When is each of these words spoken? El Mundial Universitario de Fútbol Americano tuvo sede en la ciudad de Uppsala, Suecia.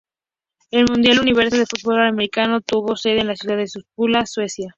El 0.71 0.85
Mundial 0.89 1.19
Universitario 1.19 1.59
de 1.63 1.67
Fútbol 1.79 2.01
Americano 2.01 2.61
tuvo 2.61 2.95
sede 2.95 3.19
en 3.19 3.27
la 3.27 3.35
ciudad 3.35 3.57
de 3.57 3.65
Uppsala, 3.95 4.25
Suecia. 4.25 4.69